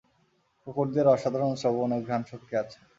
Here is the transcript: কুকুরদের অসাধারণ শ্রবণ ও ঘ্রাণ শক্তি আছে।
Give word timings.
কুকুরদের 0.67 1.05
অসাধারণ 1.07 1.53
শ্রবণ 1.61 1.89
ও 1.95 1.99
ঘ্রাণ 2.05 2.21
শক্তি 2.31 2.53
আছে। 2.61 2.79